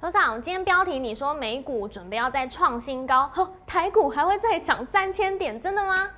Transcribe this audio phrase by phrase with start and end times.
[0.00, 6.08] 头长，今天标题你说美股准备要再创新高，呵，台股还会再涨三千点，真的吗？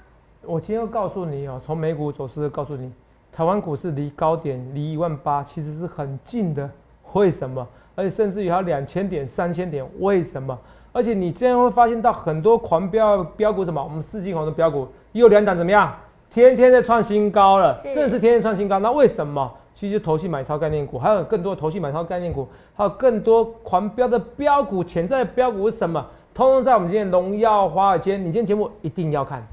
[0.42, 2.92] 我今天要告诉你哦，从美股走势告诉你，
[3.32, 6.70] 台湾股市离高点离一万八其实是很近的，
[7.14, 7.66] 为什么？
[7.96, 10.56] 而且甚至于还有两千点、三千点，为什么？
[10.92, 15.92] 而且你今天会发现到很多狂飙标股什么，我们四季红的标股又两档怎么样？
[16.30, 18.78] 天天在创新高了，是真的是天天创新高。
[18.78, 19.52] 那为什么？
[19.74, 26.06] 其实就投信买超概念股，还有更多投信买超概念股，还有更多狂飙的标股，潜在的标股是什么？
[26.34, 29.46] 通通在我们今天荣耀华尔街，你今天节目一定要看。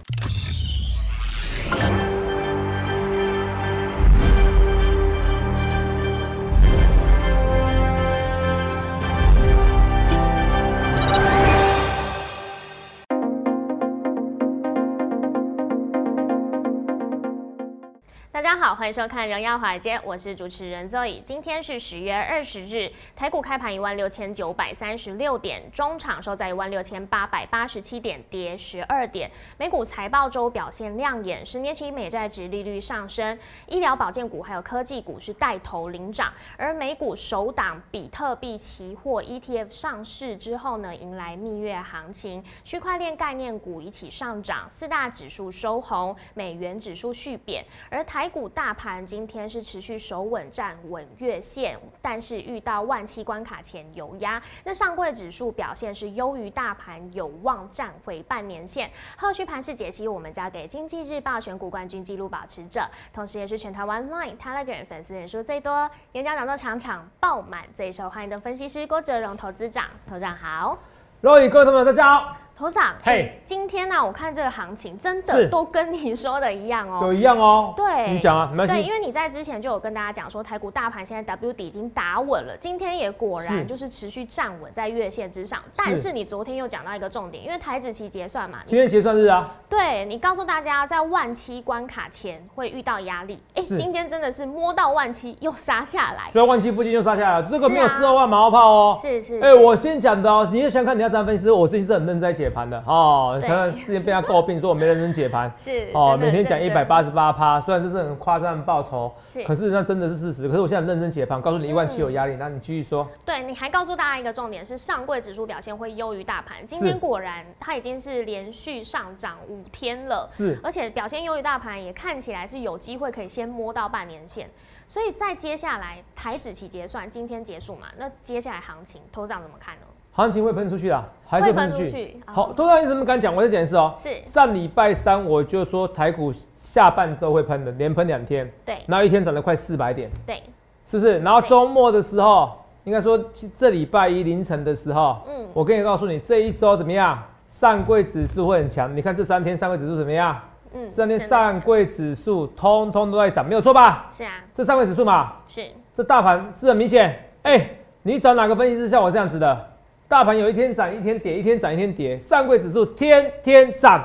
[18.79, 21.21] 欢迎收看《荣耀华尔街》，我是主持人 Zoe。
[21.25, 29.29] 今天是十月二十日，台股开盘一万六千九百三十六点，中场收在一万六千八百八十七点，跌十二点。
[29.57, 36.31] 美股财报周表现亮眼，十年期美债值利率上升，医疗保健股还有科技股是带头领涨。
[36.55, 54.41] 而美股首档比特币期货 ETF 上市之后呢，迎来蜜月行情，区块链概念股一起上涨，四大指数收红，美元指数续贬，而台股大盘今天是持续守稳站稳月线，但是遇到万七关卡前有压。
[54.63, 58.89] 那上柜指数表现是优于大盘，有望站回半年线。
[59.17, 62.81] 后续盘势解析，我们交给经济日报选股冠军纪录保持者，
[63.13, 69.85] 同时也是全台湾 Line、Telegram 粉丝人数最多、演讲讲座场场爆满、最受欢迎的分析师郭哲荣投资长。
[70.07, 70.77] 投资长好。
[71.21, 72.48] 各位各位同学们，大家好。
[72.59, 73.21] 头长，嘿。
[73.21, 76.99] 哎今天呢、我看这个行情真的都跟你说的一样哦。
[77.03, 77.73] 有一样哦。
[77.75, 85.59] 对，你讲啊，没对，因为你在之前就有跟大家讲说，台股大盘现在 W 底已经打稳了，今天也果然就是持续站稳在月线之上。
[85.75, 93.77] 但是你昨天又讲到一个重点，因为台指期结算嘛，今天结算日啊，对你告诉大家在万七关卡前会遇到压力，哎、是。
[93.77, 98.99] 今天真的是摸到万七又杀下来，所以万七附近又杀下来了，这个没有四二万马后炮哦。
[99.01, 103.37] 是是，哎、我先讲的哦，你也想看你要这样分析师，我最近是很认真在解盘的哦。
[103.39, 110.47] 对常常之前被他诟病说我没认真解盘 是哦，每天讲一百八十八趴，虽然这是很夸张的报酬，是可是那真的是事实。
[110.47, 113.07] 可是我现在很认真解盘，告诉你一万七有压力，那你继续说。
[113.25, 120.27] 对，你还告诉大家一个重点是上柜指数表现会优于大盘，今天果然它已经是连续上涨五天了。
[120.31, 124.49] 是而且表现优于大盘，也看起来是有机会可以先摸到半年线，
[124.87, 129.81] 所以在接下来台指期结算今天结束嘛，那接下来行情头长怎么看呢？
[130.19, 132.17] 行情会喷出去的，还是会喷喷出去。
[132.25, 133.33] 好，哦多少你怎么敢讲？
[133.33, 133.93] 我再讲一次哦。
[133.97, 140.43] 是上礼拜三我就说台股下半周会喷的，连喷两天，对然后一天涨了快四百点，对，
[140.85, 141.19] 是不是？
[141.19, 142.51] 然后对周末的时候，
[142.83, 143.17] 应该说
[143.57, 147.17] 这礼拜一凌晨的时候，嗯，我跟你告诉你，这一周怎么样？
[147.47, 148.95] 上柜指数会很强。
[148.95, 150.37] 你看这三天上柜指数怎么样？
[150.73, 154.07] 嗯这三天上柜指数通通都在涨，没有错吧？
[154.11, 155.65] 是啊，这上柜指数嘛，是
[155.95, 157.17] 这大盘是很明显。
[157.41, 157.69] 哎、
[158.03, 159.68] 你找哪个分析师像我这样子的？
[160.09, 164.03] 大盘有一天涨一天跌，一天涨一天跌，上柜指数天天涨，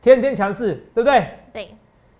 [0.00, 1.26] 天天强势，对不对？
[1.52, 1.68] 对，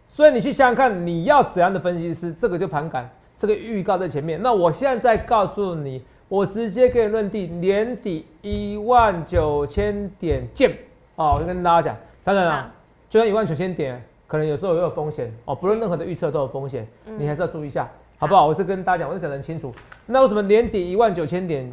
[0.09, 2.35] 所以你去想想看，你要怎样的分析师？
[2.35, 4.43] 这个就盘感，这个预告在前面。
[4.43, 10.77] 那我现在告诉你，我直接给你论定年底一万九千点见。
[11.15, 12.73] 哦，我就跟大家讲，当然好了，
[13.09, 18.49] 就算一万九千点，可能有时候也有风险哦，不论任何的预测都有风险，嗯你还是要注意一下，好不好？
[18.49, 19.73] 我是跟大家讲，我是讲得很清楚。
[20.07, 21.73] 那为什么年底一万九千点，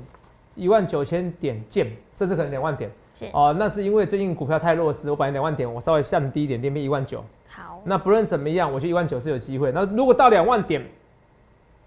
[0.59, 2.91] 一万九千点见，甚至可能两万点？
[3.15, 7.23] 是哦，那是因为最近股票太弱势，我本来两万点，我稍微降低一点点，变一万九。
[7.49, 9.71] 好，那不论怎么样，我觉得一万九是有机会。
[9.71, 10.85] 那如果到两万点，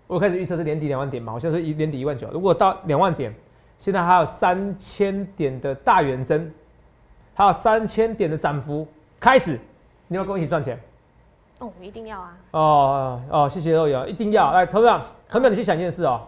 [0.06, 2.28] 我开始预测是年底两万点嘛，我现在是一年底一万九。
[2.32, 3.34] 如果到两万点，
[3.78, 6.53] 现在还有三千点的大远针，
[7.34, 8.87] 还有三千点的涨幅
[9.19, 9.59] 开始，
[10.09, 10.78] 你要跟我一起赚钱
[11.61, 16.21] 哦，一定要啊，哦哦，谢谢肉友，一定要来，投票，投票，你去想一件事哦，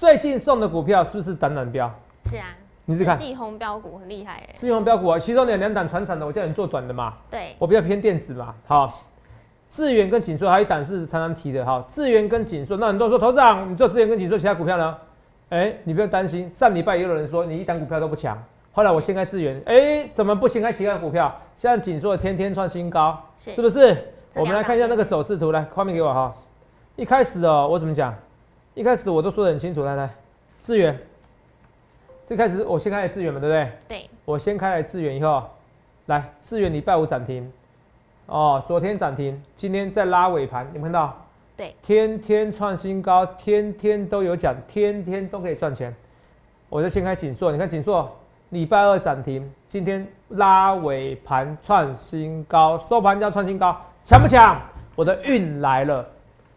[0.00, 1.86] 最近送的股票是不是涨涨标？
[2.24, 2.46] 是啊，
[2.86, 9.02] 你自己看四季红标股很厉害哎，是用标股啊，其中有两档传产的，我叫你做短的嘛，对，我比较偏电子嘛，好，
[9.70, 14.96] 智源跟锦硕还有一档是常常提的，哈，智源跟锦硕，那很多人说头长，你做智源跟锦硕其他股票呢？
[15.50, 18.42] 哎、你不用担心，上礼拜也有人说你一档股票都不强，
[18.72, 21.30] 后来我先开智源，哎、怎么不先开其他股票？
[21.58, 23.94] 像锦硕天天创新高，是是不是？
[24.32, 26.34] 我们来看一下那个走势图，来画面给我哈。
[26.96, 28.14] 一开始哦，我怎么讲？
[28.80, 30.08] 一开始我都说的很清楚，来来，
[30.62, 30.98] 智源，
[32.26, 33.72] 最开始我先开始智源嘛，对不对？
[33.86, 35.46] 对，我先开来智源以后，
[36.06, 37.52] 来智源礼拜五涨停，
[38.24, 41.26] 哦，昨天涨停，今天再拉尾盘，有没有看到？
[41.58, 45.94] 对，天天创新高，天天都有奖，天天都可以赚钱。
[46.70, 48.10] 我再先开锦硕，你看锦硕
[48.48, 54.58] 礼拜二涨停，今天拉尾盘创新高，收盘价创新高，强不强？
[54.96, 56.08] 我的运来了。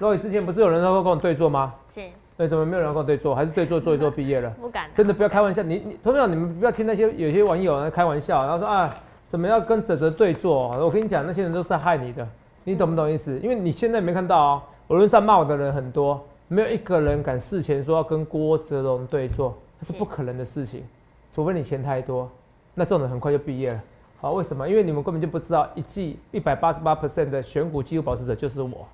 [0.04, 1.74] 所以之前不是有人说跟我对坐吗？
[1.88, 2.02] 是。
[2.36, 3.34] 为什么没有人跟我对坐？
[3.34, 4.50] 还是对坐做一做毕业了？
[4.60, 4.90] 不敢。
[4.94, 8.94] 真的不要开玩笑，你你，同样你们不要听那些有些网友开玩笑，然后说啊，
[9.26, 10.68] 什么要跟泽泽对坐？
[10.78, 12.28] 我跟你讲，那些人都是害你的，
[12.66, 13.40] 你懂不懂意思？
[13.42, 20.84] 因为你现在没看到啊，网络上骂我的人很多，没有一个人敢事前说要跟郭泽龙对坐，那是不可能的事情，
[21.32, 22.30] 除非你钱太多，
[22.74, 23.82] 那这种人很快就毕业了。
[24.20, 24.68] 好，为什么？
[24.68, 28.86] 因为你们根本就不知道，一季一百八十八 percent 的选股纪录保持者就是我。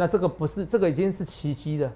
[0.00, 1.92] 那这个不是，这个已经是奇迹了，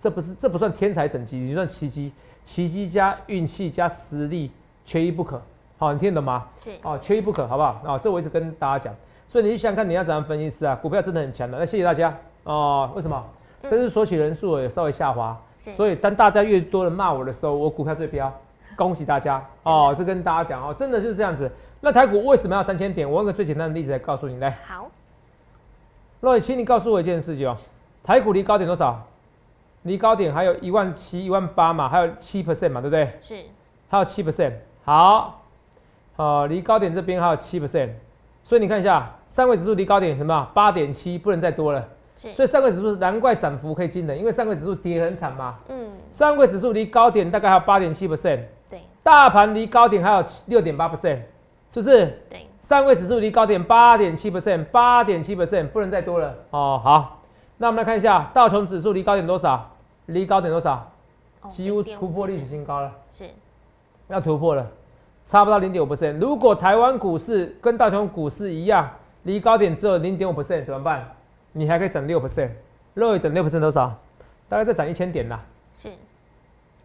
[0.00, 2.10] 这不是，这不算天才等级，也算奇迹。
[2.44, 4.50] 奇迹加运气加实力，
[4.84, 5.40] 缺一不可。
[5.78, 6.48] 好，你听得懂吗？
[6.58, 6.72] 是。
[6.82, 7.80] 哦，缺一不可，好不好？
[7.86, 8.92] 啊，这我一直跟大家讲。
[9.28, 10.74] 所以你去想看你要怎样分析师啊？
[10.74, 11.56] 股票真的很强的。
[11.56, 12.12] 那谢谢大家
[12.42, 12.90] 哦。
[12.96, 13.24] 为什么？
[13.62, 15.40] 真是索取人数也稍微下滑。
[15.76, 18.32] 所以当大家越多人骂我的时候，我股票最标。
[18.74, 19.94] 恭喜大家哦！
[19.96, 21.48] 这跟大家讲哦，真的就是这样子。
[21.80, 23.08] 那台股为什么要三千点？
[23.08, 24.36] 我用个最简单的例子来告诉你。
[24.38, 24.58] 来。
[24.66, 24.90] 好。
[26.24, 27.56] 洛请你告诉我一件事情哦，
[28.02, 29.00] 台股离高点多少？
[29.82, 33.12] 离高点还有一万七、一万八嘛，还有七 percent 嘛，对不对？
[33.20, 33.36] 是，
[33.88, 34.52] 还有七 percent。
[34.82, 35.42] 好，
[36.16, 37.90] 呃，离高点这边还有七 percent，
[38.42, 40.48] 所以你看一下，上柜指数离高点什么？
[40.54, 41.86] 八点七，不能再多了。
[42.16, 45.58] 是，所以上柜指数难怪涨幅可以惊人，因为上柜指数跌很惨嘛。
[45.68, 45.90] 嗯。
[46.10, 48.40] 上柜指数离高点大概还有八点七 percent。
[48.70, 48.80] 对。
[49.02, 51.18] 大盘离高点还有六点八 percent，
[51.70, 52.22] 是不是？
[52.30, 52.46] 对。
[52.64, 56.80] 上位指数离高点八点七 percent，八点七 percent 不能再多了哦。
[56.82, 57.20] 好，
[57.58, 59.70] 那我们来看一下道琼指数离高点多少？
[60.06, 60.90] 离高点多少？
[61.50, 62.90] 几乎突破历史新高了。
[63.10, 63.28] 是，
[64.08, 64.66] 要突破了，
[65.26, 66.18] 差不到零点五 percent。
[66.18, 68.88] 如果台湾股市跟道琼股市一样，
[69.24, 71.06] 离高点只有零点五 percent 怎么办？
[71.52, 72.48] 你还可以涨六 percent，
[72.94, 73.94] 肉一涨六 percent 多少？
[74.48, 75.38] 大概再涨一千点啦。
[75.74, 75.90] 是。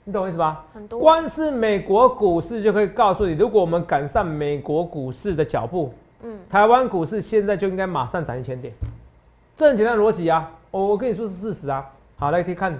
[0.10, 0.66] 你懂我意思吧？
[0.74, 1.00] 很多。
[1.00, 8.74] 光是美国股市就可以告诉你，如果我们赶上美国股市的脚步，嗯，台湾股市现在就应该马上涨一千点，
[9.56, 10.50] 这很简单逻辑啊！
[10.72, 11.88] 我我跟你说是事实啊。
[12.18, 12.76] 好，来可以看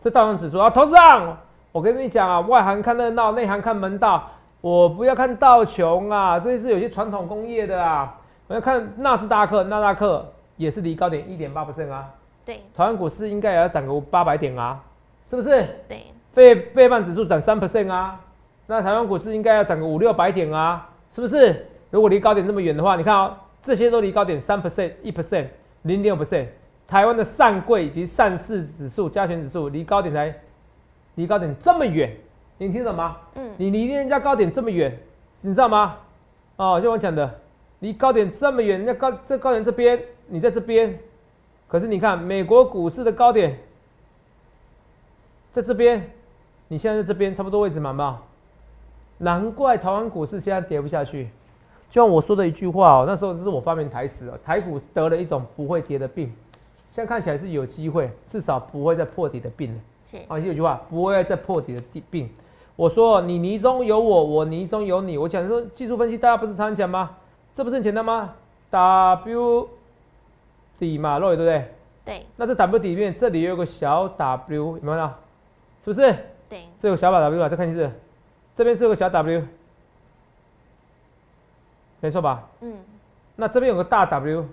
[0.00, 1.36] 这道琼指数啊，投资长，
[1.72, 4.30] 我跟你讲啊，外行看热闹，内行看门道。
[4.60, 8.16] 我不要看道琼啊，这是有些传统工业的啊。
[8.46, 10.24] 我要看纳斯达克，纳斯达克
[10.56, 12.08] 也是离高点一点八 percent 啊。
[12.44, 12.62] 对。
[12.76, 14.80] 台湾股市应该也要涨个八百点啊，
[15.26, 15.66] 是不是？
[15.88, 16.06] 对。
[16.32, 18.20] 费费半指数涨三 percent 啊，
[18.66, 21.66] 那台湾股市应该要涨个五六百点啊，是不是？
[21.90, 25.46] 如果离高点这么远的话，你看啊，这些都离高点三 percent、一 percent、
[25.82, 26.46] 零点五 percent。
[26.88, 30.34] 台湾的上柜以及上市指数加权指数离高点才
[31.16, 32.10] 离高点这么远，
[32.56, 33.18] 你听懂吗？
[33.34, 33.50] 嗯。
[33.58, 34.98] 你离人家高点这么远，
[35.42, 35.96] 你知道吗？
[36.56, 37.40] 哦，就我讲的，
[37.80, 40.98] 离高点这么远，那高这高点这边，你在这边，
[41.68, 43.58] 可是你看美国股市的高点
[45.52, 46.10] 在这边。
[46.72, 48.22] 你现在在这边差不多位置满吧，
[49.18, 51.24] 难怪台湾股市现在跌不下去。
[51.90, 56.32] 就像我说的一句话哦，那时候这是我发明台词哦，台股得了一种不会跌的病，
[56.88, 59.80] 现在看起来是有机会，至少不会再破底的病了。
[60.06, 62.26] 是啊，有句话不会再破底的病。
[62.74, 65.18] 我说你泥中有我，我泥中有你。
[65.18, 67.10] 我讲说技术分析，大家不是常常讲吗？
[67.54, 68.32] 这不是很简单吗
[68.70, 69.68] ？W
[70.78, 71.66] 底嘛，肉对不对？
[72.02, 72.26] 对。
[72.36, 75.14] 那这 W 底面这里有个小 W，有没有看到？
[75.84, 76.16] 是不是？
[76.80, 77.90] 这有小把 W 啊，再看一次，
[78.56, 79.42] 这边是有个小 W，
[82.00, 82.48] 没错吧？
[82.60, 82.74] 嗯。
[83.34, 84.46] 那这边有个大 W，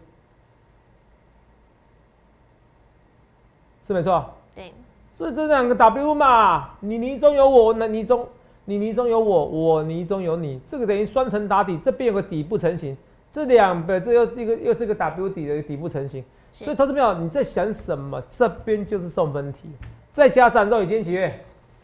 [3.86, 4.34] 是没错。
[4.56, 4.74] 对。
[5.18, 8.26] 所以这两个 W 嘛，你泥中有我，那泥中
[8.64, 12.96] 你泥中有我，我泥中有你，这个等于双层打底，这边有个底部成型，
[13.32, 16.24] 这两个这又一个又是个 W 底的底部成型。
[16.54, 18.22] 所以投资朋友你在想什么？
[18.32, 19.70] 这边就是送分题，
[20.14, 21.38] 再加上肉已经几月？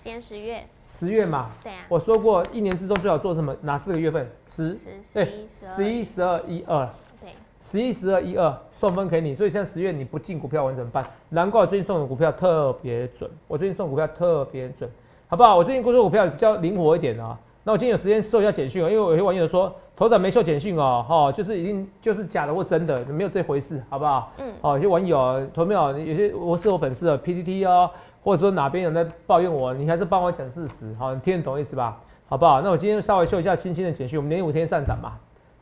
[0.06, 3.56] 天十月，十月嘛，对啊，我说过一年之中最好做什么？
[3.62, 4.30] 哪四个月份？
[4.56, 4.78] 十、
[5.12, 5.28] 对，
[5.76, 6.88] 十一、十二、一二，
[7.20, 9.34] 对，十一、十二、一二送分给你。
[9.34, 11.04] 所以现在十月你不进股票，我怎么办？
[11.30, 14.88] 难怪我最近送的股票特别准，我最近送股票特别准，
[15.28, 15.58] 好不好？
[15.58, 17.36] 我最近工作股票比较灵活一点啊。
[17.64, 24.32] 那我今天有时间收一下简讯啊，因为有些网友说头仔没秀简讯哦，哈，就是已经就是假的或真的，没有这回事，好不好？
[24.38, 27.90] 嗯，哦，有些网友投票，有些我是我粉丝啊，PPT 哦。
[28.26, 32.02] 或者说哪边有在抱怨我，你还是帮我讲事实，好，你听得懂意思吧？
[32.28, 32.60] 好不好？
[32.60, 35.14] 那我今天稍微秀一下星星的简讯，我们连五天上涨嘛，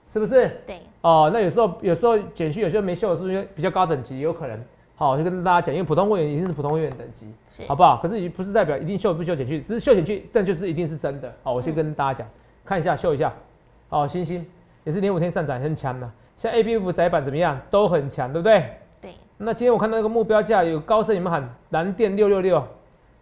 [0.08, 0.50] 是不是？
[0.66, 0.80] 对。
[1.02, 4.22] 哦，那有时候有时候简讯有些没秀，是不是比较高等级？
[4.22, 4.58] 有可能。
[4.96, 7.28] 好，我就跟大家讲，因为普通会员一定是普通会员等级，
[7.68, 8.00] 好不好？
[8.02, 11.30] 可是也不是代表一定秀不秀简讯，只是秀简讯，但就是一定是真的。
[11.44, 12.28] 好，我先跟大家讲，
[12.64, 13.34] 看一下秀一下。
[13.90, 14.46] 好，星星
[14.86, 17.60] 也是连五天上涨很强的，像 A B F 窄板怎么样？
[17.70, 18.70] 都很强，对不对？
[19.44, 19.46] 对。
[19.46, 22.64] 那今天我看到那个目标价有高盛有没有喊蓝电六六六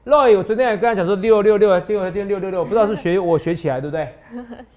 [0.05, 4.07] ，Roy，我昨天也跟他讲说六六六，结果今天六六六，不知道是学我学起来对 不对？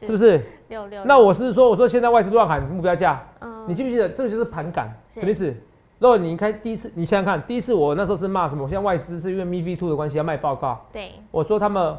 [0.00, 0.40] 是不是？
[0.68, 1.04] 六六。
[1.04, 5.54] 那我是说，我说现在外资乱喊目标价，嗯你记不记得这个就是盘感，什么意思
[6.00, 8.64] ？Roy，你开第一次，你想想看，第一次我那时候是骂什么？
[8.64, 11.96] 我现在外资是因为 MiFi Two 的关系要卖报告，对，我说他们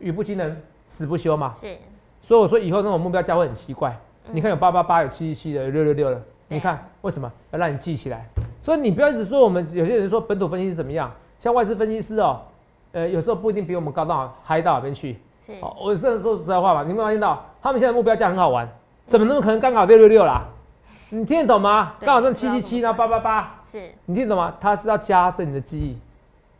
[0.00, 1.76] 语不惊人死不休嘛，是
[2.22, 3.90] 所以我说以后那种目标价会很奇怪。
[3.90, 3.98] 嗯
[4.30, 6.22] 你看有八八八，有七七七的，有六六六的，对
[6.52, 8.26] 你看为什么要让你记起来？
[8.60, 12.40] 所以你不要一直说我们有些人说本土分析是怎么样，像外资分析师哦，
[12.92, 15.18] 呃，有时候不一定比我们高到嗨到哪边去。
[15.44, 18.68] 是哦，我这说实在话吧，你有没有发现到他们现在目标价很好玩？
[19.08, 20.44] 怎么那么可能刚好六六六啦？
[21.10, 21.94] 你听得懂吗？
[22.00, 24.54] 刚好剩不知道七七七，然后八八八，是，你听得懂吗？
[24.60, 25.98] 它是要加深你的记忆，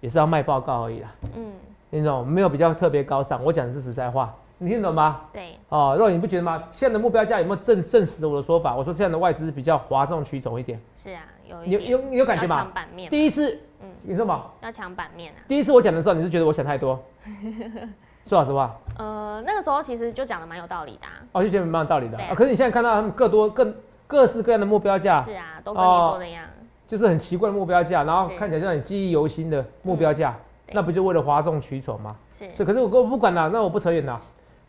[0.01, 1.09] 也是要卖报告而已啦。
[1.37, 1.53] 嗯，
[1.91, 2.27] 你懂？
[2.27, 5.23] 没有比较特别高尚，我讲的是实在话，你听得懂吗？
[5.33, 6.63] 对，哦，若你不觉得吗？
[6.71, 8.77] 现在的目标价有没有证证实我的说法？
[8.77, 12.69] 我说现在的外资比较哗众取宠一点，是啊，有有有有感觉吗？
[12.73, 14.45] 版面，第一次，嗯你说嘛？
[14.61, 15.43] 要抢版面啊。
[15.49, 16.97] 第一次我讲的时候，你是觉得我想太多？
[18.25, 21.13] 说老实话，呃，那个时候其实就讲的蛮有道理的啊。
[21.33, 22.35] 哦，就觉得蛮有道理的对啊啊。
[22.37, 23.75] 可是你现在看到他们各多更
[24.07, 26.45] 各式各样的目标价，是啊，都跟你哦说的一样。
[26.87, 32.15] 就是很奇怪的目标价，然后看起来让你记忆犹新的目标价，对那不就为了哗众取宠吗？
[32.33, 34.21] 是所以，可是我我不管了，那我不扯远了。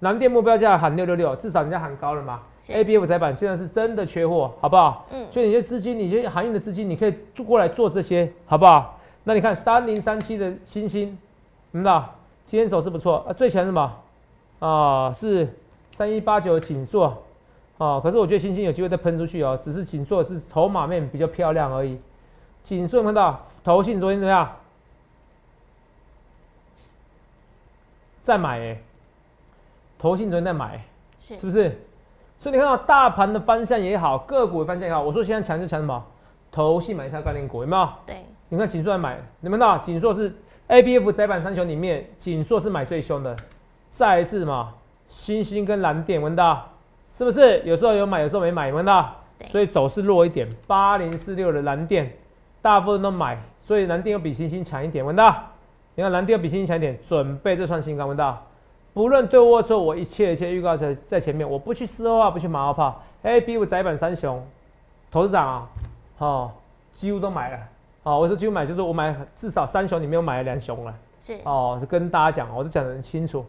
[0.03, 2.41] 南电目标价喊六六六，至少人家喊高了嘛。
[2.67, 5.05] ABF 窄板现在是真的缺货，好不好？
[5.09, 8.99] 嗯，所以你些资金，你些航运的资金，你可以做过来做这些，好不好？
[9.23, 11.17] 那你看三零三七的星星，
[11.71, 12.13] 你知道
[12.45, 13.93] 今天走势不错啊，最强是什么？
[14.59, 15.47] 啊，是
[15.91, 17.23] 三一八九的锦硕，
[17.77, 21.97] 啊，可是我觉得星星有机会再喷出去哦，只是锦硕是筹码面比较漂亮而已。
[22.61, 24.49] 锦硕看到投信昨天怎么样？
[28.21, 28.77] 再买哎、
[30.03, 30.83] 投信昨天在买、
[31.25, 31.79] 是是不是？
[32.37, 36.03] 所以你看到大盘的方向也好，个股的方向也好，我说现在强就强什么？
[36.51, 37.89] 投信买一下概念股，有没有？
[38.05, 38.17] 对，
[38.49, 40.35] 你看锦硕在买，你们看到锦硕是
[40.67, 43.33] A B F 窄板三雄里面，锦硕是买最凶的。
[43.91, 44.73] 再一次什么？
[45.07, 46.69] 星星跟蓝电，闻到
[47.17, 47.61] 是不是？
[47.63, 49.47] 有时候有买，有时候没买，闻到对？
[49.47, 50.45] 所以走势弱一点。
[50.67, 52.11] 八零四六的蓝电，
[52.61, 55.33] 大部分都买，所以蓝电又比星星强一点，闻到？
[55.95, 58.45] 你看蓝电又比星星强一点，准备这串新高，闻到？
[58.93, 63.01] 不论对或错，我一切一切预告在在前面，我不去事后啊，不去马后炮。
[63.23, 64.45] A B 五窄板三雄，
[65.09, 65.69] 投资长啊，
[66.19, 66.51] 哦，
[66.93, 67.57] 几乎都买了。
[68.03, 70.93] 哦，我说几乎买，就是我买至少三雄里面我买了两雄了。
[71.19, 73.45] 是哦，跟大家讲，我都讲得很清楚。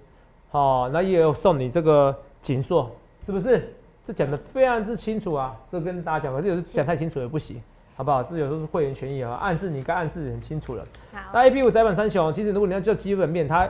[0.52, 2.90] 哦，那也有送你这个锦硕，
[3.26, 3.74] 是不是？
[4.06, 7.60] 这讲的非常之清楚啊，这跟大家讲，可是有时候讲太清楚也不行，
[7.96, 8.22] 好不好？
[8.22, 10.86] 这有时候是会员权益啊，暗示你该暗示得很清楚了。
[11.12, 13.68] 好那 A P 五窄板三雄，其实如果你要叫基本面，它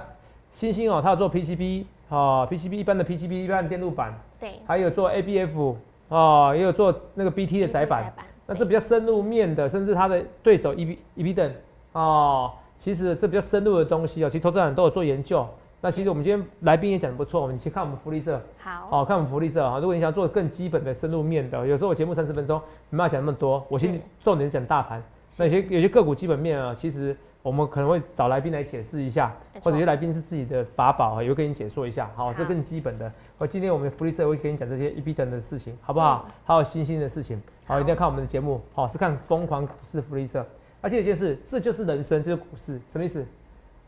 [0.54, 5.76] 星星哦，它有做 P C B 哦，P C B 一般的 P C B 一般的电路板，对，还有做 A B F
[6.08, 8.10] 哦，也有做那个 B T 的窄板。
[8.46, 11.52] 那这比较深入面的，甚至它的对手 E B E B 等
[11.92, 15.46] 哦，其实这比较深入的东西哦，其实投资人都有做研究。
[15.80, 19.78] 那其实我们今天来宾也讲的不错，我们先看我们福利社，好，哦，看我们福利社啊。
[19.78, 25.02] 如果你想做更基本的深入面的，有时候我节目三十分钟没办法讲那么多，我先重点讲大盘。
[25.36, 32.10] 那有些有些个股基本面啊，其实我们可能会找来宾来解释一下，或者有些来宾是自己的法宝啊，也会跟你解说一下。
[32.14, 33.10] 好，好这更基本的。
[33.38, 36.26] 我今天我们福利社会跟你讲这些 E B 等的事情，好不好？
[36.44, 38.60] 还有新兴的事情，好，一定要看我们的节目。
[38.74, 40.46] 好，是看疯狂股市福利社。
[40.80, 43.26] 而且一件事，这就是人生，就是股市，什么意思？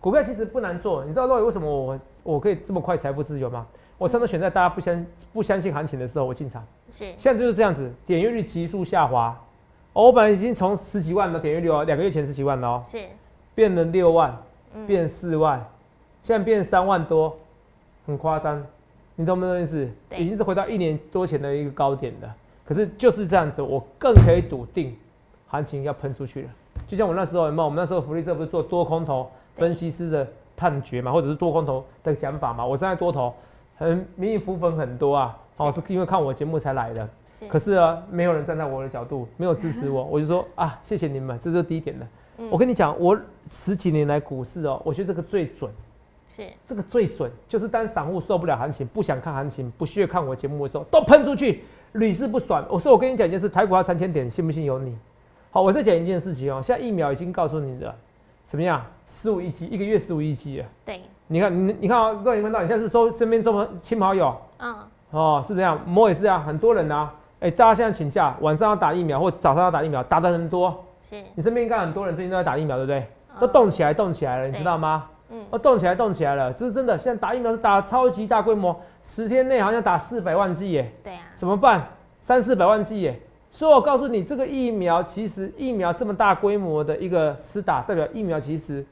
[0.00, 3.66] 股票其实不难做，你知道到底为什么我我可以这么快财富自由吗？
[3.98, 6.66] 我上次选在大家不相不相信行情的时候，我进场。
[6.90, 9.38] 是现在就是这样子，点阅率急速下滑。
[9.96, 13.02] 哦我本来已经从十几万的点阅率哦，两个月前十几万了哦，是，
[13.54, 14.36] 变了六万，
[14.74, 15.58] 嗯变四万，
[16.20, 17.34] 现在变三万多，
[18.06, 18.62] 很夸张。
[19.14, 19.88] 你懂不懂意思？
[20.14, 22.36] 已经是回到一年多前的一个高点了。
[22.62, 24.94] 可是就是这样子，我更可以笃定，
[25.48, 26.48] 行情要喷出去了。
[26.86, 27.64] 就像我那时候有没有？
[27.64, 32.66] 我们那时候福利社不是做多空头分析师的判决嘛，或者是多空头的讲法嘛？
[32.66, 33.32] 我站在多头，
[33.78, 35.38] 很民意浮粉很多啊。
[35.56, 37.08] 哦，是因为看我节目才来的。
[37.38, 42.06] 是可是啊，没有人站在我的角度，没有支持我， 我就说啊，谢谢你们，这是第一点的。
[42.38, 43.18] 嗯我跟你讲，我
[43.50, 45.70] 十几年来股市哦，我觉得这个最准，
[46.28, 52.62] 是这个最准，就是当散户受不了行情，不想看行情，不屑看我节目的时候，都喷出去，屡试不爽。
[52.68, 54.94] 我说我跟你讲一件事，台股要三千点，信不信由你。
[55.50, 57.94] 好，我再讲一件事情哦，现在疫苗已经告诉你了，
[58.44, 58.84] 怎么样？
[59.08, 60.68] 十五亿剂，一个月十五亿剂啊。
[60.84, 64.36] 对，你看，你你看啊，让你看到，你现在是不是收身边这么亲朋好友？
[64.58, 64.76] 嗯，
[65.12, 67.14] 哦，是这样，我也是啊，很多人啊，
[67.46, 70.84] 哎、大家现在请假，晚上要打疫苗或者早上要打疫苗，打的很多。
[71.00, 72.98] 是，你身边应该很多人最近都在打疫苗，对不对？
[72.98, 73.06] 嗯
[73.38, 75.04] 都动起来，动起来了，你知道吗？
[75.30, 76.98] 嗯，都动起来，动起来了，这是真的。
[76.98, 78.74] 现在打疫苗是打超级大规模，
[79.04, 81.86] 十天内好像打四百万剂耶，对啊，怎么办？
[82.20, 83.20] 三四百万剂耶。
[83.52, 88.84] 所以我告诉你，这个疫苗其实疫苗这么大规模的一个施打，代表疫苗其实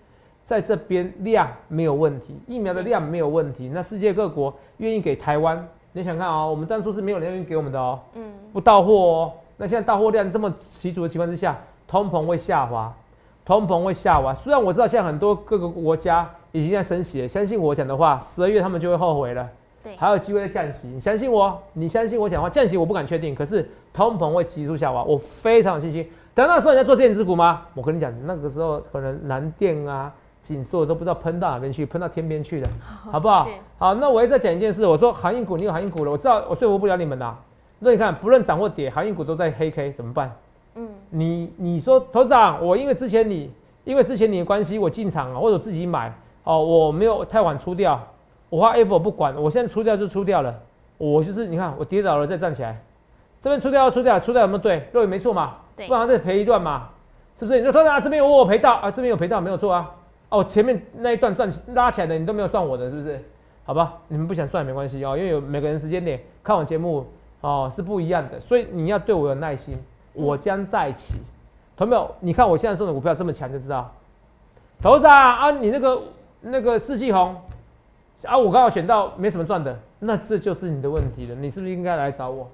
[0.44, 5.66] 在这边量没有问题，疫苗的量没有问题，那世界各国愿意给台湾，
[5.97, 9.33] 你想看啊、我们当初是没有人愿意给我们的哦，嗯，不到货哦。
[9.57, 12.93] 那现在到货量这么齐足的情况之下，通膨会下滑，
[13.45, 14.35] 通膨会下滑。
[14.35, 19.49] 虽然我知道现在很多各个国家已经在升息了，相信我讲的话，十二月他们就会后悔了。
[19.85, 20.89] 对，还有机会再降息。
[20.89, 26.05] 你相信我，你相信我讲的话，降息我不敢确定，可是通膨会急速下滑，我非常有信心。
[26.35, 27.63] 等那时候你在做电子股吗？
[27.73, 30.13] 我跟你讲，那个时候可能蓝电啊、
[30.45, 32.69] 锦硕都不知道喷到哪边去，喷到天边去了，
[33.11, 33.49] 好不好？
[33.79, 37.35] 好，那我也再讲一件事，我说航运股，你有航运股了，我知道我说服不了你们啦。
[37.79, 40.31] 那你看，不论涨或跌，航运股都在黑 K，怎么办？
[40.75, 43.51] 嗯，你你说头长，我因为之前你
[43.85, 47.99] 因为之前你的关系，我进场啊，或者我自己买哦，我没有太晚出掉，
[48.51, 50.55] 我花 F 我不管，我现在出掉就出掉了，
[50.99, 52.79] 我就是你看我跌倒了再站起来，
[53.41, 54.87] 这边出掉要出掉，出掉有没有对？
[54.93, 55.55] 肉也没错嘛，
[55.87, 56.89] 不然再赔一段嘛，
[57.37, 57.59] 是不是？
[57.59, 59.91] 你说头长这边有我赔到啊，这边有赔到没有错啊，
[60.28, 63.21] 哦前面那一段赚起拉起来的你都没有算我的，是不是？
[63.64, 67.07] 好吧，你们不想算也没关系哦，因为有每个人时间点看我节目
[67.40, 69.78] 哦是不一样的，所以你要对我有耐心，
[70.12, 71.14] 我将在一起。
[71.76, 72.09] 同没有？
[72.21, 73.93] 你看我现在送的股票这么强，就知道。
[74.83, 76.02] 头长啊，你那个
[76.40, 77.35] 那个四季红
[78.25, 81.35] 啊，我刚好选到没什么赚的，那这就是你的问题了。
[81.35, 82.49] 你是不是应该来找我？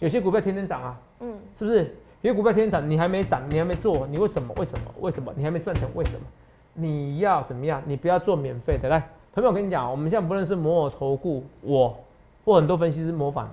[0.00, 1.94] 有些股票天天涨啊，嗯，是不是？
[2.20, 4.54] 有些股票天天涨，你还没涨，你还没做，你为什么？
[4.56, 4.84] 为什么？
[5.00, 5.32] 为什么？
[5.36, 5.88] 你还没赚钱？
[5.94, 6.20] 为什么？
[6.74, 7.82] 你要怎么样？
[7.84, 8.88] 你不要做免费的。
[8.88, 9.00] 来，
[9.34, 11.96] 同学们，我跟你讲，我们现在不论是摩尔投顾，我
[12.44, 13.48] 或很多分析师模仿，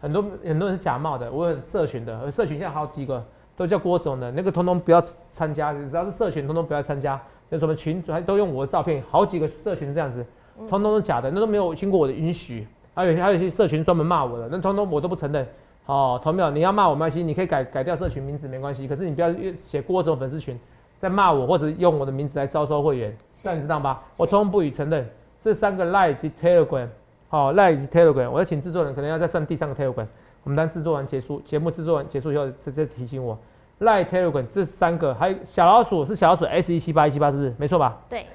[0.00, 3.24] 很多很多人是假冒的，我有社群的，社群现在好几个
[3.56, 7.20] 都叫郭总的，那个通通不要参加，只要是社群，通通不要参加。
[7.50, 10.22] 有什么群主还都用我的照片，好几个社群这样子，
[10.68, 12.68] 通通都假的，那都没有经过我的允许。
[12.94, 15.46] 还有还有一些社群专门骂我的，那通通我都不承认。
[15.86, 19.32] 哦，同没你要骂我没关系，你可以改改掉社群名字没关系，可是你不要
[19.62, 20.58] 写郭总粉丝群，
[20.98, 24.02] 再骂我或者用我的名字来招收会员，这样你知道吧？
[24.16, 25.08] 我通通不予承认。
[25.40, 26.88] 这三个 Line 及 Telegram，
[27.28, 30.06] 好、Line 及 Telegram，我要请制作人可能要再上第三个 Telegram。
[30.42, 33.38] 我们当制作完结束，节目制作完结束以后，再再提醒我。
[33.80, 37.54] Line、Telegram 这三个，还有小老鼠是小老鼠 S 一七八一七八，是不是？
[37.58, 37.96] 没错吧？
[38.08, 38.26] 对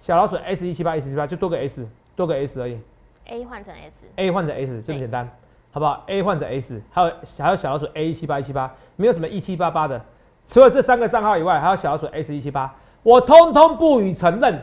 [0.00, 2.78] 小老鼠 S 一七八一七八就多个 S，多个 S 而已。
[3.26, 5.28] ，A 换成 S，A 换成 S 就这么简单，
[5.72, 10.00] 好不好？A 换成 S，还有还有小老鼠 A 一七八一七八，没有什么一七八八的。
[10.46, 14.60] 除了这三个账号以外，还有小老鼠 S 一七八，我通通不予承认。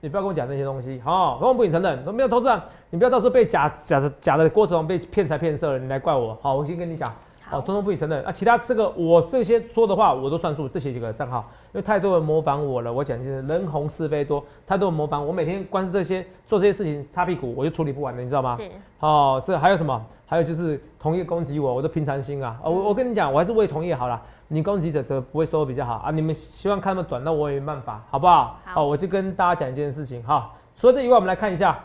[0.00, 2.60] 你不要跟我讲这些东西，好、通通不予承认，都没有投资人，
[2.90, 6.36] 你不要到时候被假假的假的郭子龙被骗财骗色了，你来怪我。
[6.42, 7.08] 好，我先跟你讲，
[7.48, 8.20] 好，通通不予承认。
[8.24, 12.92] 啊，其他这个我这些说的话我都算数，这些几个账号，因为太多人模仿我了。
[12.92, 18.56] 我讲就是人红是非多，太多人模仿我，每天光是这些做这些事情擦屁股，我就处理不完了，你知道吗？
[18.58, 20.04] 是哦，这还有什么？
[20.26, 22.58] 还有就是同业攻击我，我的平常心啊！
[22.64, 24.20] 哦，我我跟你讲，我还是为同业好啦。
[24.52, 26.10] 你攻击者则不会收的比较好啊。
[26.10, 28.58] 你们希望看那么短，那我也没办法，好不好？
[28.66, 30.50] 好哦，我就跟大家讲一件事情哈。
[30.76, 31.80] 除了这以外，我们来看一下，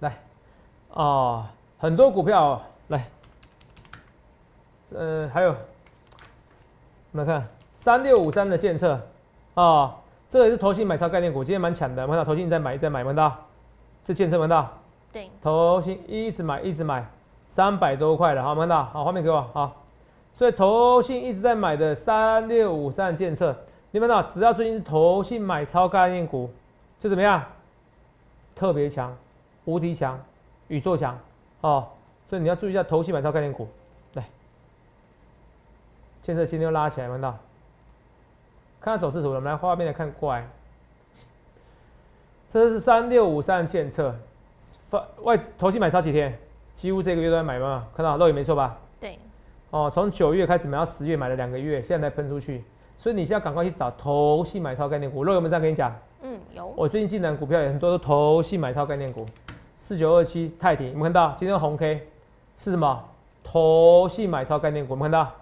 [0.00, 0.18] 来，
[0.90, 1.46] 哦，
[1.78, 3.08] 很多股票来，
[4.94, 5.56] 呃，还有，我
[7.12, 9.00] 们来看三六五三的建测，
[9.54, 9.96] 啊，
[10.28, 13.34] 这个也是投信买超概念股，今天蛮强的，看到投信在买在买，看到？
[14.04, 14.68] 这建测看到？
[15.10, 17.06] 对，投信一直买，一直买，
[17.46, 18.84] 三百多块了，好，看到？
[18.84, 19.85] 好，画面给我，好。
[20.36, 23.56] 所以投信一直在买的三六五三建测，
[23.90, 26.50] 你们看到，只要最近投信买超概念股，
[27.00, 27.42] 就怎么样？
[28.54, 29.16] 特别强，
[29.64, 30.22] 无敌强，
[30.68, 31.18] 宇宙强，
[31.62, 31.88] 哦。
[32.28, 33.68] 所以你要注意一下投信买超概念股，
[34.14, 34.24] 来，
[36.22, 37.30] 建设今天又拉起来，看到？
[38.80, 40.46] 看看走势图，我们来画面来看过来。
[42.52, 44.14] 这是三六五三建测，
[45.22, 46.38] 外投信买超几天？
[46.74, 48.76] 几乎这个月都在买嘛，看到肉眼没错吧？
[49.00, 49.18] 对，
[49.70, 52.62] 哦，从九月开始买到十月，买了两个月，现在才喷出去，
[52.96, 55.24] 所以你现在赶快去找投信买超概念股。
[55.24, 55.94] 肉有没有这样跟你讲？
[56.22, 59.26] 嗯，有，我最近进来股票也很多都投信买超概念股，
[59.76, 61.34] 四九二七泰迪，有没有看到？
[61.38, 62.06] 今天红 K
[62.56, 63.04] 是什么？
[63.42, 65.32] 投信买超概念股，有没有看到？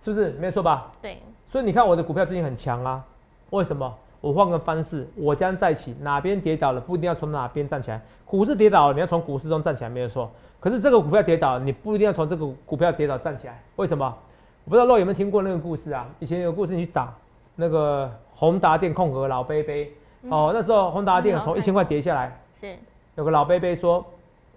[0.00, 0.90] 是不是没有错吧？
[1.02, 3.04] 对，所以你看我的股票最近很强啊，
[3.50, 3.94] 为什么？
[4.20, 8.00] 我换个方式，我将再起，哪边跌倒了不一定要从哪边站起来。
[8.24, 10.30] 股市跌倒了，你要从股市中站起来，没有错。
[10.62, 13.60] 可是这个股票跌倒，你不一定要从这个股票跌倒站起来。
[13.74, 14.16] 为什么？
[14.64, 16.06] 我不知道肉有没有听过那个故事啊？
[16.20, 17.12] 以前有个故事，你去打
[17.56, 19.92] 那个宏达电控股老贝贝，
[20.30, 22.76] 哦，那时候宏达电从一千块跌下来，是，
[23.16, 24.06] 有个老贝贝说，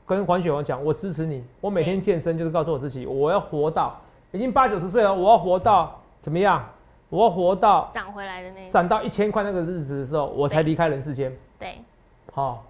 [0.05, 3.99] 跟黄雪红讲，我支持你，我每天健身就是告诉我自己，我要活到
[4.31, 6.63] 已经八九十岁了，我要活到怎么样？
[7.09, 11.35] 我要活到涨回来的那，涨到一千块那个日子的时候，我才对离开人世间。
[11.57, 11.79] 对，
[12.31, 12.63] 好、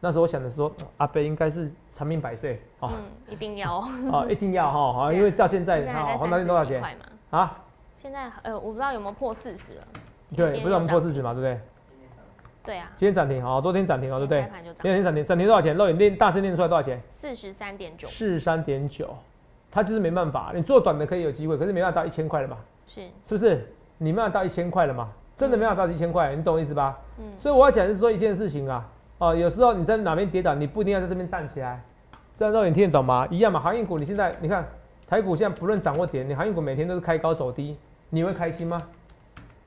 [0.00, 3.78] 那时候我想的是说，阿贝应该是长命百岁，哦，嗯，一定要，
[4.10, 5.82] 哦，一定要哈，好， 啊因为到现在
[6.16, 6.82] 黄大电多少钱？
[7.30, 7.58] 啊？
[7.96, 9.82] 现在呃，我不知道有没有破四十了。
[10.34, 11.60] 对，不是我们破四十嘛，对不对？
[12.64, 14.48] 对啊，今天涨停，好多天涨停哦，对不对
[14.80, 15.76] 今天涨停，涨停多少钱？
[15.76, 17.00] 肉眼练大声练出来多少钱？
[17.10, 19.14] 四十三点九，四十三点九，
[19.70, 23.68] 它就是没办法，你做短的可以有机会，可是没办法到一千块了嘛，是是不是？
[23.98, 26.98] 你没办法到一千块了嘛，真的没办法到一千块，你懂我意思吧？
[27.18, 28.88] 嗯所以我要讲的是说一件事情啊，
[29.22, 31.80] 哦，有时候你在哪边跌倒，你不一定要在这边站起来，
[32.36, 33.24] 这样肉眼听得懂吗？
[33.30, 34.66] 一样嘛，航运股你现在你看
[35.06, 37.76] 台股现在不论涨或跌，你航运股每天都是开高走低，
[38.10, 38.82] 你会开心吗？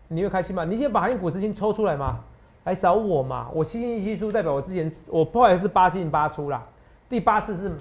[0.09, 0.65] 你会开心吗？
[0.65, 2.19] 你先把航运股资金抽出来嘛，
[2.65, 6.61] 来找我嘛，我七进一七出，代表我之前我不好意思八进八出啦，
[7.07, 7.71] 第八次是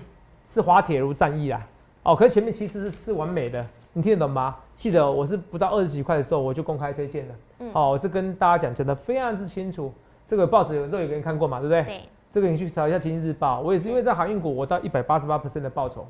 [0.46, 1.60] 是滑铁卢战役啦，
[2.04, 4.54] 哦，可是前面七次是是完美的，你听得懂吗？
[4.76, 9.92] 记得我是不到二十几块的时候我就公开推荐了，嗯好、我这跟大家讲讲的非常之清楚，
[10.26, 11.82] 这个报纸有都有个人看过嘛，对不对？
[11.84, 12.00] 对，
[12.32, 16.06] 这个你去查一下《经济日报》，我也是因为在航运股，我到一百八十八的报酬。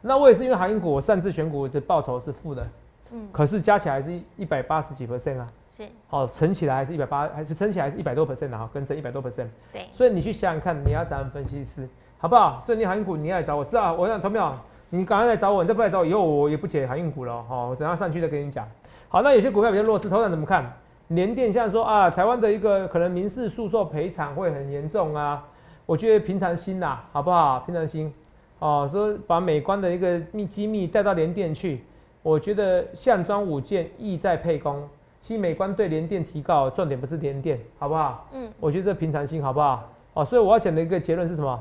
[0.00, 2.64] 那我也是因为航运股，我擅自选股的报酬是负的，
[3.10, 9.48] 嗯可是加起来是一百八十几 percent 啊，是，哦，乘起来还是一百八，还是乘起来还是一百多 percent 啊，跟着一百多 percent。
[9.72, 12.62] 对，所以你去想想看，你要找人分析师，好不好？
[12.64, 13.92] 所以你航运股你要来找我，知道？
[13.94, 14.56] 我想投票，
[14.90, 18.68] 你赶快来找我，你再不来找我，以后我也不解航运股了，哦，我等下上去再跟你讲。
[19.08, 20.72] 好，那有些股票比较弱势，头长怎么看？
[21.08, 25.42] 联电现在说啊，台湾的一个可能民事诉讼赔偿会很严重啊，
[25.86, 27.60] 我觉得平常心呐、好不好？
[27.60, 28.12] 平常心，
[28.58, 31.82] 哦，说把美观的一个密机密带到联电去，
[32.22, 34.86] 我觉得项庄舞剑，意在沛公。
[35.20, 38.28] 其实美观对联电提告，重点不是联电，好不好？
[38.32, 39.88] 嗯，我觉得平常心好不好？
[40.14, 41.58] 哦，所以我要讲的一个结论是什么？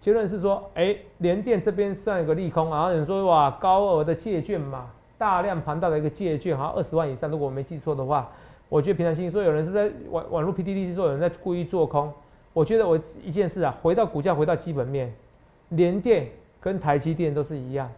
[0.00, 4.86] 结论是说，哎、联电这边算一个利空，然后有人说哇，高额的借券嘛，
[5.18, 8.28] 大量庞大的一个借券，好像二十万以上，如果我没记错的话，
[8.68, 9.30] 我觉得平常心。
[9.30, 12.12] 说有人是不是在网网络 PDD 说有人在故意做空，
[12.52, 15.12] 我觉得我一件事啊，回到股价，回到基本面，
[15.70, 16.28] 联电
[16.60, 17.90] 跟台积电都是一样，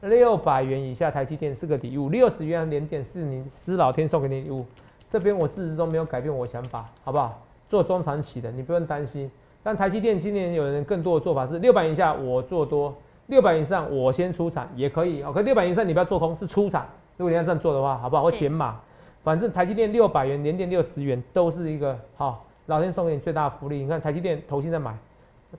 [0.00, 4.64] 六百元以下台积电是个礼物，六十元联电是你是老天送给你礼物。
[5.08, 7.40] 这边我自始至终没有改变我想法，好不好？
[7.68, 9.30] 做中长期的，你不用担心。
[9.62, 12.94] 但台积电今年有人更多的做法是六百以下我做多，
[13.26, 15.22] 六百以上我先出场也可以。
[15.22, 16.86] 哦，可六百以上你不要做空，是出场。
[17.16, 18.22] 如果你要这样做的话，好不好？
[18.22, 18.80] 我减码，
[19.26, 23.78] 反正台积电六百元，联电六十元都是一个好，老天送给你最大的福利。
[23.78, 24.96] 你看台积电投信在买，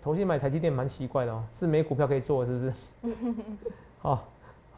[0.02, 2.74] 投信买台积电蛮奇怪的哦，是没股票可以做，是不是？
[4.00, 4.24] 好，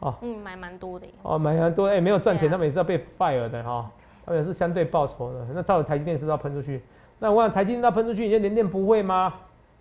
[0.00, 0.18] 好。
[0.22, 3.88] 嗯，买蛮多的，哦，买蛮多，哎、没有赚钱，啊他们也是要被 fire 的哈、
[4.26, 5.46] 他们也是相对报酬的。
[5.54, 6.82] 那到底台积电是不是要喷出去？
[7.20, 9.32] 那我想台积电要喷出去，你就联电不会吗？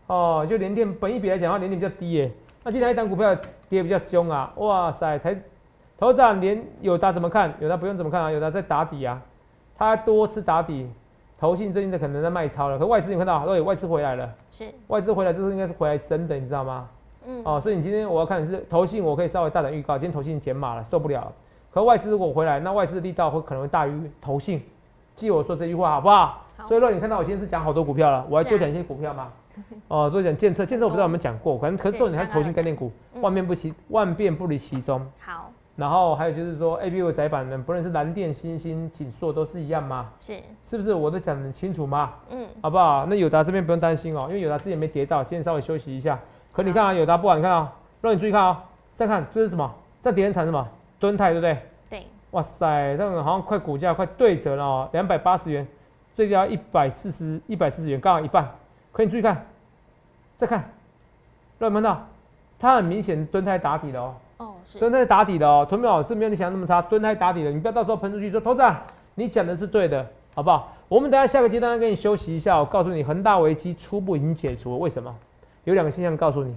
[0.06, 2.32] 哦，就联电本一比来讲的话，联电比较低耶。
[2.64, 3.36] 那今天一档股票
[3.70, 5.36] 跌比较凶啊，哇塞，台
[6.00, 7.54] 头涨连友达怎么看？
[7.60, 9.22] 友达不用怎么看啊，友达在打底啊，
[9.78, 10.90] 它多次打底，
[11.38, 16.88] 投信最近的可能在卖超了，可外资你看到，对，外资回来了，是，外资回来，这是应该是回来真的，你知道吗？
[17.28, 21.34] 嗯，哦，所以你今天我要看的是投信，我可以稍微大胆预告，今天投信减码了，受不了了。
[21.70, 24.64] 可外资如果回来，那外资的力道会可能会大于投信。
[25.18, 26.42] 记我说这句话好不好？
[26.56, 29.28] 好所以说你看到我今天是讲好多股票了，我还是啊多讲一些股票吗？
[29.90, 35.06] 哦，多讲建测，建测我不知道有没有讲过，可能可是是重点还是投信概念股，嗯万变不其万变不离其宗。
[35.20, 40.10] 好，然后还有就是说，A B U 窄板呢，不论是蓝电、星星、锦硕都是一样吗？
[40.20, 42.16] 是，是不是我都讲得很清楚吗？
[42.30, 43.06] 嗯，好不好？
[43.06, 46.20] 那友达这边不用担心哦，因为友达之前没跌到，今天稍微休息一下。
[46.52, 48.62] 可你看啊，友达不好，你看啊，让你注意看啊，
[48.94, 49.74] 再看这是什么？
[50.04, 50.68] 这跌很惨什么？
[51.00, 51.58] 蹲泰对不对？
[51.90, 55.66] 对，哇塞，那种好像快股价快对折了哦，两百八十元，
[56.14, 58.46] 最低要一百四十一百四十元，刚好一半。
[58.92, 59.46] 可你注意看，
[60.36, 60.70] 再看，
[61.60, 62.06] 有没有看到？
[62.60, 64.16] 它很明显蹲泰打底了哦。
[64.78, 68.62] 蹲在打底的哦，投票这没有你想的那么差，蹲在打底的，你不要到时候喷出去说头子，
[69.16, 70.06] 你讲的是对的，
[70.36, 70.76] 好不好？
[70.88, 75.16] 我们等下下个阶段要跟你休息一下，我告诉你恒大危机初步已经解除了，为什么？
[75.64, 76.56] 有两个现象告诉你，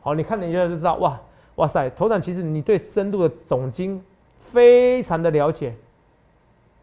[0.00, 1.18] 好，你看了一下就知道，哇
[1.56, 4.02] 哇塞，头长其实你对深度的总经
[4.40, 5.74] 非常的了解，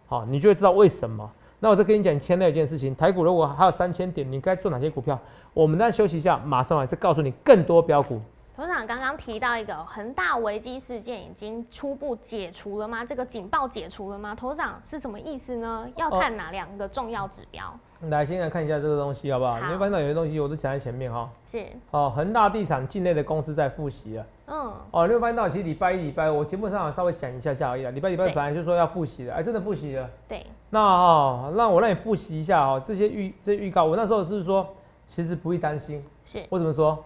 [0.08, 1.30] 好，你就会知道为什么。
[1.60, 5.20] 那我再跟你讲，现在有件事情，台股如果还有三千点，你该做哪些股票？
[5.54, 8.20] 我们再休息一下，马上来再告诉你更多标股。
[8.54, 13.06] 头长刚刚提到一个恒大危机事件已经初步解除了吗？
[13.06, 14.36] 这个警报解除了吗？
[14.36, 15.88] 头长是什么意思呢？
[15.96, 17.74] 要哦看哪两个重要指标？
[18.02, 19.54] 来，先来看一下这个东西好不好？
[19.54, 21.30] 好你会发现到有些东西我都讲在前面哈。
[21.46, 24.26] 是，哦，恒大地产境内的公司在复习了。
[24.48, 27.92] 嗯，哦，你会发现到其实礼拜一、礼拜我节目上稍微讲一下下而已啦。
[27.92, 30.10] 礼拜礼拜对本来就说要复习的，哎，真的复习了。
[30.28, 34.68] 对，那哦，那我让你复习一下哦，这些预这些预告，我那时候是说，
[35.08, 36.04] 其实不必担心。
[36.26, 37.02] 是，我怎么说？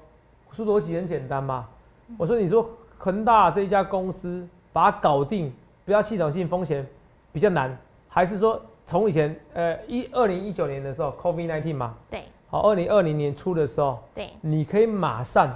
[0.57, 1.67] 我说逻辑很简单嘛。
[2.17, 5.51] 我说你说恒大这一家公司把它搞定，
[5.83, 6.85] 不要系统性风险
[7.33, 15.53] 比较难，还是说从以前呃一二零一九年的时候，COVID nineteen 嘛，对，好，二零二零年初的时候，对，你可以马上，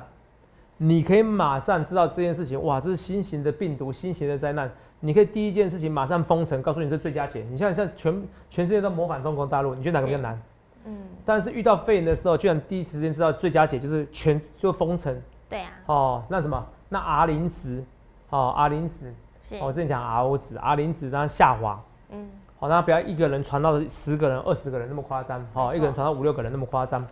[0.78, 7.46] 你可以马上知道这件事情，哇，这是新型的病毒，新型的灾难，你可以第一件事情马上封城，告诉你这是最佳解。
[7.50, 10.42] 你像像全全世界都模仿中国大陆，你觉得哪个比较难？
[10.90, 15.22] 嗯，但是遇到肺炎的时候，居然第一时间知道最佳解就是全就封城。
[15.48, 16.24] 对啊，哦。
[16.28, 17.84] 那什么，那 R 零值
[18.30, 22.28] 哦，R 零值是，哦，我之前讲 RO 值，R 零值让它下滑，嗯，
[22.60, 25.78] 好、那不要一个人传到十个人、二十个人那么夸张，好、没错。
[25.78, 27.06] 一个人传到五六个人那么夸张，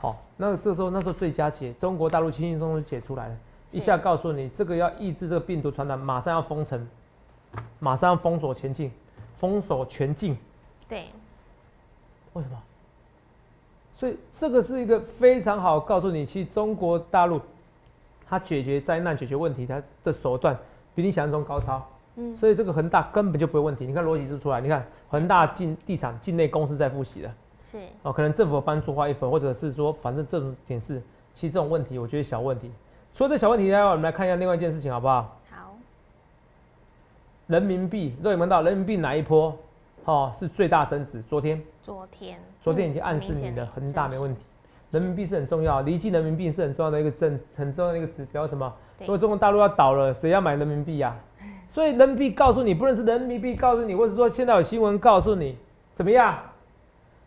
[0.00, 3.36] 好、那这时候那时候最佳解，中国大陆轻轻松松解出来了，
[3.70, 6.88] 一下告诉你这个要抑制这个病毒传染，马上要封城，
[7.78, 8.90] 马上要封锁前进，
[9.36, 10.36] 封锁全境，
[10.88, 11.06] 对，
[12.32, 12.56] 为什么？
[14.02, 17.40] 所以这个是一个非常好告诉你，其实中国大陆
[18.26, 20.58] 它解决灾难、解决问题，它的手段
[20.92, 21.80] 比你想象中高超。
[22.16, 23.86] 嗯，所以这个恒大根本就不会问题。
[23.86, 27.32] 你看逻辑是出来，你看恒大境地产境内公司在复习的
[27.70, 31.00] 是，哦，可能政府帮助花一分，或者是说反正这种点是，
[31.32, 32.72] 其实这种问题我觉得小问题。
[33.14, 35.38] 除了这小问题之外，我们来看一下另外一件事情好不好？
[35.48, 35.76] 好，
[37.46, 39.56] 人民币，各位闻到人民币哪一波
[40.04, 41.22] 哦是最大升值？
[41.22, 44.42] 昨天，昨天，昨天已嗯经暗示你的恒大没问题，
[44.90, 48.46] 人民币是很重要，离境人民币是很重要的一个证，很重要的一个指标。
[48.46, 48.72] 什么？
[49.00, 51.16] 如果中国大陆要倒了，谁要买人民币呀、
[51.70, 55.56] 所以人民币告诉你，不论是人民币告诉你，或者说现在有新闻告诉你，
[55.94, 56.36] 怎么样？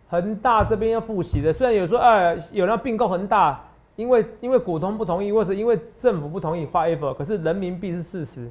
[0.07, 3.59] 恒大这边要复习的，虽然有说哎，有人要并购恒大，
[3.95, 8.49] 因为因为股东不同意，或是因为政府不同意，whatever，可是人民币是事实。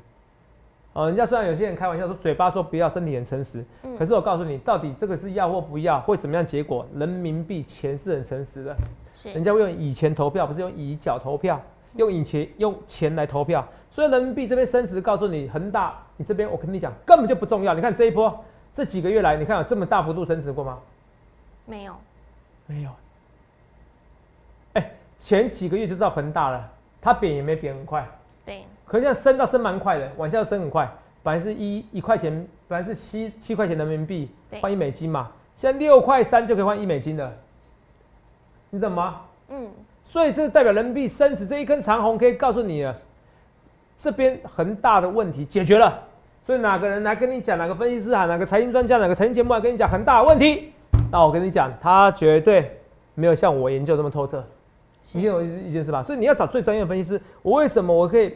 [0.95, 6.87] 哦，人家虽然有些人开玩笑说嘴巴说不要，身体很诚实，嗯可是我告诉你，到底这个是要或不要，会怎么样结果？
[6.95, 8.77] 人民币钱是很诚实的，
[9.25, 11.61] 人，家会用以前投票，不是用以脚投票，
[11.97, 13.67] 用以前用钱来投票。
[13.91, 17.75] 所以人民币这边升值，告诉你恒大，你这边我跟你讲根本就不重要。
[17.75, 20.79] 你看这一波这几个月来，你看有这么大幅度升值过吗？
[21.65, 21.95] 没有，
[22.67, 22.91] 没有。
[24.75, 28.09] 哎、前几个月就知道恒大了，它贬也没贬很快，对，
[28.87, 30.89] 可是现在升到升蛮快的，往下升很快，
[31.23, 34.29] 本来是一一块钱，本来是七七块钱人民币
[34.61, 37.33] 换一美金嘛，现在六块三就可以换一美金了，
[38.71, 39.21] 你怎么吗？
[39.49, 39.69] 嗯，
[40.05, 42.97] 所以这代表人民币升值这一根长红可以告诉你了，
[43.99, 46.03] 这边很大的问题解决了。
[46.47, 50.73] 所以哪个人来跟你讲，哪个分析师啊，哪个财经专家，哪个财经节目来跟你讲很大的问题，
[51.11, 52.71] 那我跟你讲，他绝对
[53.15, 54.45] 没有像我研究这么透彻。
[55.13, 56.03] 你有意见是吧？
[56.03, 57.21] 所以你要找最专业的分析师。
[57.41, 58.35] 我为什么我可以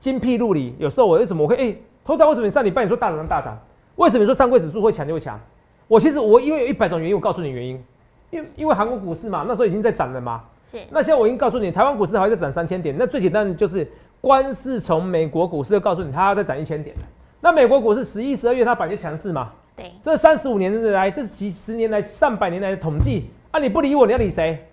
[0.00, 0.74] 精辟入理？
[0.78, 1.70] 有时候我为什么我可以？
[1.70, 3.58] 哎、头长为什么你上礼拜你说大涨大涨？
[3.96, 5.40] 为什么你说上柜指数会强就会强？
[5.88, 7.82] 我其实我因为有一百种原因，我告诉你原因。
[8.30, 10.42] 因为因为韩国股市嘛，那时候已经在涨了嘛。
[10.68, 12.94] 是，那现在我已经告诉你，台湾股市还在涨三千点。
[12.98, 13.88] 那最简单的就是，
[14.20, 17.02] 光是从美国股市就告诉你，它要再涨一千点了。
[17.40, 19.52] 那美国股市十一、十二月它本来就强势嘛。
[19.76, 24.66] 对，这三十五年来，这几十年来、上百年来的统计啊，你不理我，你要理谁？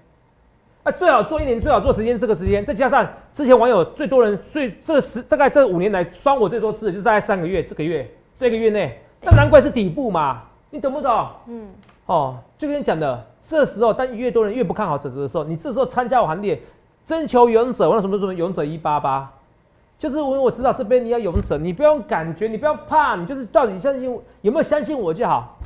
[0.82, 11.28] 啊，最好做一年，最好做时间这个时间，再加上之前网友最多人最这十大概这五年来酸我最多次的，就是大概三个月，这个月这个月内，那难怪是底部嘛，你懂不懂？
[11.48, 11.68] 嗯，
[12.06, 16.62] 哦，就跟你讲的，这时候当越多人越不看好整值的时候，你这时候参加我行列，
[17.08, 19.32] 征求勇者，我那什么什么勇者一八八，
[19.98, 24.04] 就是我我知道这边你要勇者，你不要用感觉，你不要怕，你就是到底相信
[24.42, 25.58] 有没有相信我就好。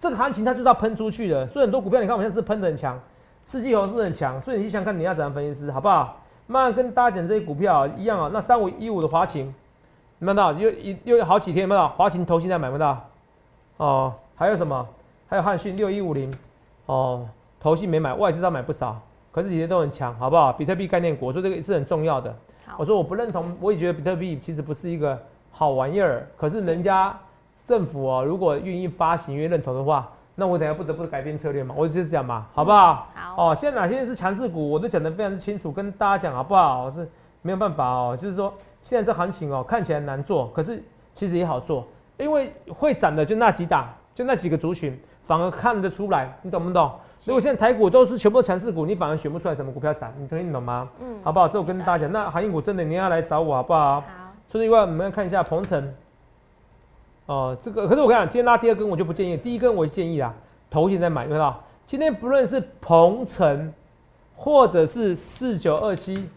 [0.00, 2.98] 这个行情它就是要喷出去的，所以很多股票你看我现在是喷的很强，
[3.44, 6.21] 世纪红是很强，所以你想看你要怎样分析师好不好？
[6.46, 9.46] 慢慢跟大家讲这些股票、一样啊，那三五一五的华勤，
[10.18, 11.88] 你们看到又一又有好几天有没有到？
[11.88, 13.08] 华勤投信在买不到
[13.78, 14.86] 哦，还有什么？
[15.28, 16.32] 还有汉讯六一五零
[16.86, 17.26] 哦，
[17.58, 19.00] 投信没买，外资倒买不少，
[19.30, 20.52] 可是这些都很强，好不好？
[20.52, 22.34] 比特币概念股，所以这个是很重要的。
[22.76, 25.18] 我，说我不认同，我也觉得比特币其实不是一个
[25.50, 27.18] 好玩意儿，可是人家
[27.64, 33.06] 政府哦，如果愿意发行、愿意认同的话，那我等下不得不改变策略嘛，我就是这样嘛，好不好？
[33.14, 36.90] 好，哦，现在哪些是强势股，我都讲得非常清楚，跟大家讲好不好？
[36.90, 37.06] 这
[37.42, 46.90] 没有办法哦，就是说现在这行情哦，看起来难做，可是其实也好做，因为会涨的就那几档，就那几个族群，反而看得出来，你懂不懂？
[47.24, 50.88] 如果现在台股都是全部都强势股，你反而选不出来什么股票涨，你听你懂吗？
[51.00, 51.46] 嗯，好不好？
[51.46, 54.00] 这我跟大家讲，那航运股真的你要来找我好不好？
[54.00, 54.06] 好，
[54.48, 55.92] 除此以外，我们要看一下鹏程。
[57.32, 60.34] 哦，这个可是我跟你讲，今天拉第二根我就不建议，第一根我建议啦，
[60.68, 61.54] 头前再买，有没有？
[61.86, 63.72] 今天不论是鹏程，
[64.36, 66.28] 或者是四九二七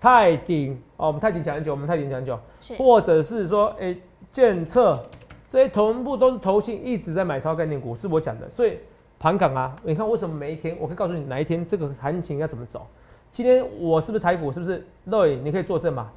[0.00, 2.36] 泰鼎，哦，我们泰鼎讲很久，我们泰鼎讲很久，
[2.76, 3.96] 或者是说，哎、
[4.32, 5.00] 建策
[5.48, 8.50] 这些同步都是投信一直在买超概念股，是我讲的。
[8.50, 8.76] 所以
[9.20, 12.84] 盘港啊，你看为什么每一天，我可以告诉你哪一天这个行情要怎么走。
[13.30, 14.50] 今天我是不是台股？
[14.50, 15.44] 是不是乐影？
[15.44, 16.10] 你可以作证嘛？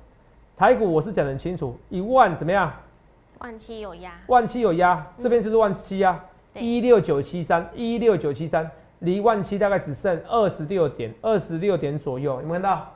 [0.57, 2.73] 台股我是讲得很清楚，一万怎么样？
[3.39, 8.69] 万七有压，万七有压，这边就是万七啊，对一六九七三，一六九七三，
[8.99, 12.89] 离万七大概只剩二十六点，二十六点左右，有没有看到？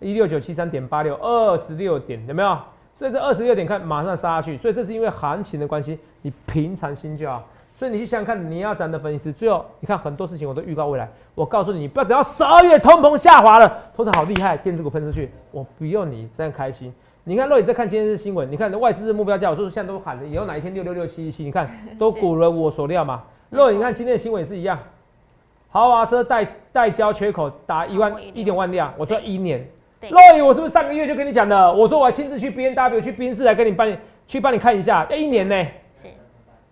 [0.00, 2.58] 一六九七三点八六，二十六点，有没有？
[2.94, 7.42] 所以这二十六点看马上杀下去，所以这是因为行情的关系，你平常心就好。
[7.78, 11.08] 所以你去想想看，你要咱的分析师，最后你看很多事情我都预告未来。
[11.34, 16.92] 我告诉你，你不要等到十二月通膨下滑了，通常好厉害，电子股喷出去，我不用你这样开心。
[17.28, 23.24] 你看，若你在看今天的新闻，你看外资的目标价，我说现在都喊了，以后哪一天六六六七七七，你看 都鼓了我所料嘛。
[23.50, 24.78] 若你看今天的新闻也是一样，
[25.68, 29.68] 豪华车代代交缺口达一万一点万辆，我说一年。
[30.02, 31.72] 若雨，我是不是上个月就跟你讲的？
[31.72, 35.66] 我说我要亲自去 B N W 去宾士来跟你帮你去帮你看一下，要一年呢。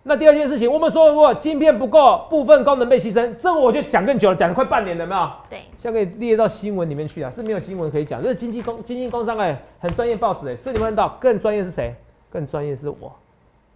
[0.07, 5.31] 那第二件事情，我们说如果晶片不够，部分功能被牺牲，这个我就讲更久了，讲了快半年了，没有？
[5.49, 11.95] 对，现在可以列到新闻里面去啊，是没有新闻可以讲，这是经济工、经济工商哎，很专业报纸哎，所以你们看到更专业是谁？
[12.29, 13.11] 更专业是我，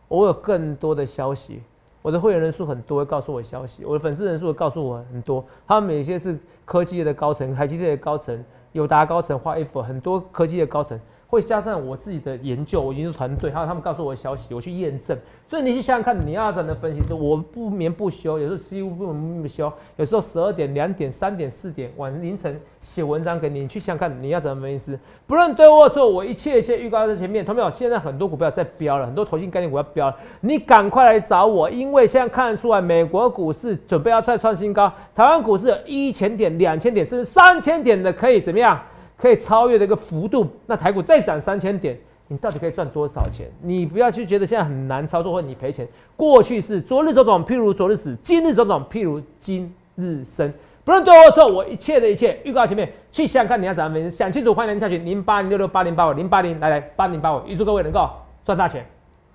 [0.07, 1.63] 我有更多的消息，
[2.03, 10.99] 我的会员人数很多，会告诉我消息，我的粉丝人数告诉我很多，他们有些是科技业的高层，台积电的高层，友达高层，华 F 很多科技的高层。
[11.29, 15.15] 会加上我自己的研究，我研究团队，还有他们告诉我的消息，我去验证。
[15.47, 24.99] 所以你去想想看，你要怎么分析师，我不眠不休，有时候几乎不眠不休，有时候十二点、两点、三点、四点，晚凌晨写文章给你，你去想想看，你要怎么分析师。
[25.27, 27.45] 不论对或错，我一切一切预告在前面。
[27.45, 38.79] 同学们，现在很多股票在飙了，很多投信概念股要飙了，你赶快来找我，因为现在看得出来，美国股市准备要再创新高，台湾股市有一千点、两千点，甚至三千点的，可以怎么样？
[39.19, 41.97] 可以超越的一个幅度，那台股再涨三千点，
[42.29, 43.47] 你到底可以赚多少钱？
[43.61, 45.85] 你不要去觉得现在很难操作或你赔钱。
[46.15, 50.51] 过去是昨日种种，譬如昨日死；今日种种，譬如今日生。
[50.85, 58.09] 不论对或错，我一切的一切预告前面去想想看你要怎么分析，想清楚欢迎来下去零八零六六八零八五零八零来来八零八五，预祝各位能够
[58.45, 58.85] 赚大钱。